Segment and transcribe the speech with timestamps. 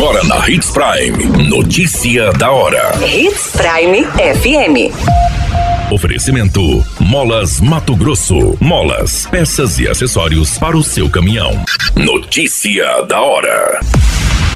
[0.00, 1.46] Agora na Hits Prime.
[1.46, 2.90] Notícia da hora.
[3.06, 4.90] Hits Prime FM.
[5.92, 8.56] Oferecimento: Molas Mato Grosso.
[8.58, 11.62] Molas, peças e acessórios para o seu caminhão.
[11.94, 13.78] Notícia da hora.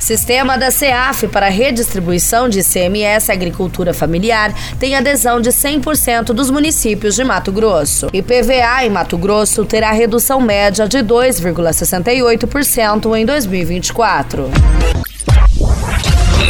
[0.00, 7.14] Sistema da CEAF para redistribuição de ICMS Agricultura Familiar tem adesão de 100% dos municípios
[7.14, 8.08] de Mato Grosso.
[8.14, 14.50] IPVA em Mato Grosso terá redução média de 2,68% em 2024.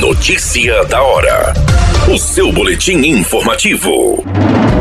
[0.04, 1.83] Notícia da hora.
[2.14, 4.22] O seu boletim informativo.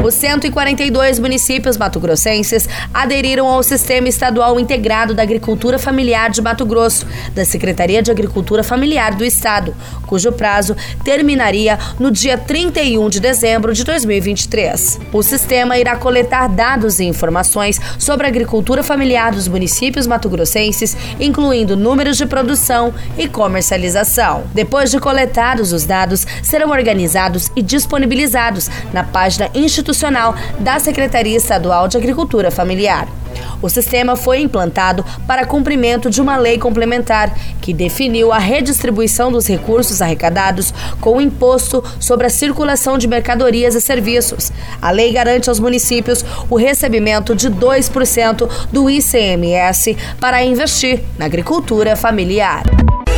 [0.03, 7.07] Os 142 municípios mato-grossenses aderiram ao Sistema Estadual Integrado da Agricultura Familiar de Mato Grosso,
[7.33, 9.73] da Secretaria de Agricultura Familiar do Estado,
[10.05, 14.99] cujo prazo terminaria no dia 31 de dezembro de 2023.
[15.11, 21.77] O sistema irá coletar dados e informações sobre a agricultura familiar dos municípios mato-grossenses, incluindo
[21.77, 24.43] números de produção e comercialização.
[24.53, 27.22] Depois de coletados os dados, serão organizados
[27.55, 33.07] e disponibilizados na página institucional da Secretaria Estadual de Agricultura Familiar.
[33.61, 39.47] O sistema foi implantado para cumprimento de uma lei complementar que definiu a redistribuição dos
[39.47, 44.51] recursos arrecadados com o imposto sobre a circulação de mercadorias e serviços.
[44.81, 51.95] A lei garante aos municípios o recebimento de 2% do ICMS para investir na agricultura
[51.95, 52.63] familiar.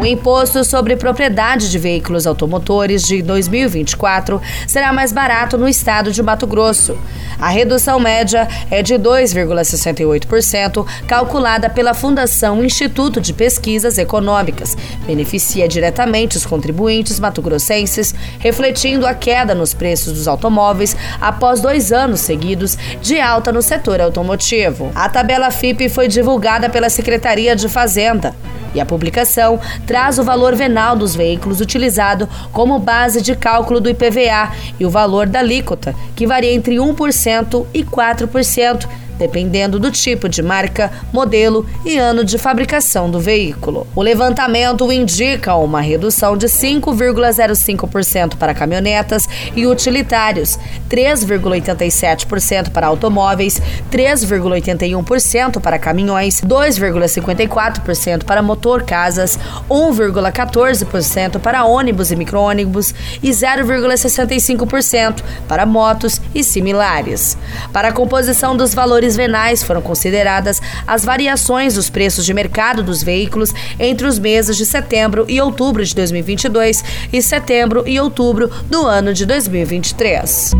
[0.00, 6.22] O imposto sobre propriedade de veículos automotores de 2024 será mais barato no estado de
[6.22, 6.96] Mato Grosso.
[7.36, 14.76] A redução média é de 2,68%, calculada pela Fundação Instituto de Pesquisas Econômicas.
[15.04, 22.20] Beneficia diretamente os contribuintes mato-grossenses, refletindo a queda nos preços dos automóveis após dois anos
[22.20, 24.92] seguidos de alta no setor automotivo.
[24.94, 28.32] A tabela FIP foi divulgada pela Secretaria de Fazenda.
[28.74, 33.88] E a publicação traz o valor venal dos veículos utilizado como base de cálculo do
[33.88, 38.86] IPVA e o valor da alíquota, que varia entre 1% e 4%
[39.18, 43.86] dependendo do tipo de marca, modelo e ano de fabricação do veículo.
[43.94, 50.58] O levantamento indica uma redução de 5,05% para caminhonetas e utilitários,
[50.88, 62.94] 3,87% para automóveis, 3,81% para caminhões, 2,54% para motor casas, 1,14% para ônibus e micro-ônibus
[63.22, 67.36] e 0,65% para motos e similares.
[67.72, 72.82] Para a composição dos valores valores venais foram consideradas as variações dos preços de mercado
[72.82, 78.50] dos veículos entre os meses de setembro e outubro de 2022 e setembro e outubro
[78.68, 80.52] do ano de 2023.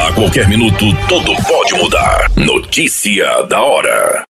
[0.00, 2.30] A qualquer minuto, tudo pode mudar.
[2.36, 4.33] Notícia da hora.